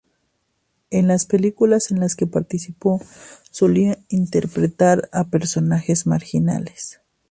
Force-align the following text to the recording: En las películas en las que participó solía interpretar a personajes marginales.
En 0.89 1.07
las 1.07 1.27
películas 1.27 1.91
en 1.91 1.99
las 1.99 2.15
que 2.15 2.25
participó 2.25 2.99
solía 3.51 3.99
interpretar 4.09 5.07
a 5.11 5.25
personajes 5.25 6.07
marginales. 6.07 7.01